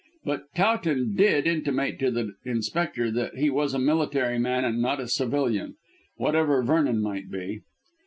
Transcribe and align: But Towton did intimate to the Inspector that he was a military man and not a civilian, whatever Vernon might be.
But 0.25 0.45
Towton 0.55 1.13
did 1.15 1.45
intimate 1.45 1.99
to 1.99 2.09
the 2.09 2.33
Inspector 2.43 3.11
that 3.11 3.35
he 3.35 3.51
was 3.51 3.75
a 3.75 3.77
military 3.77 4.39
man 4.39 4.65
and 4.65 4.81
not 4.81 4.99
a 4.99 5.07
civilian, 5.07 5.75
whatever 6.17 6.63
Vernon 6.63 7.03
might 7.03 7.29
be. 7.29 7.61